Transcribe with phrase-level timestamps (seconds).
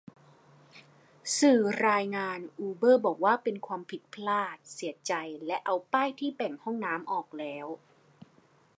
[1.37, 5.13] สื่อรายงาน อูเบอร์บอกว่าเป็นความผิดพลาด เสียใจ
[5.45, 7.67] และเอาป้ายที่แบ่งห้องน้ำออกแล้ว